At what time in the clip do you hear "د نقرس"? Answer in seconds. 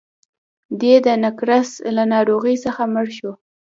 1.05-1.69